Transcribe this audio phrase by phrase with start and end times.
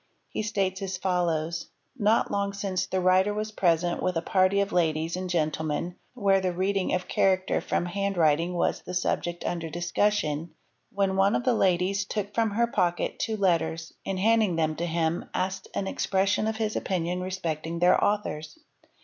[0.29, 5.15] He states as follows:—Not long since the writer was present with a party of ladies
[5.15, 10.55] and gentlemen where the reading of character from hand writing was the subject under discussion,
[10.91, 14.87] when one of the ladies took— from her pocket two letters, and handing them to
[14.87, 18.57] him, asked an expres 7 sion of his opinion respecting their authors.